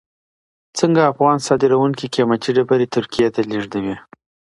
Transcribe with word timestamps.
څنګه 0.79 1.01
افغان 1.11 1.37
صادروونکي 1.47 2.05
قیمتي 2.15 2.49
ډبرې 2.55 2.87
ترکیې 2.95 3.27
ته 3.35 3.41
لیږدوي؟ 3.49 3.95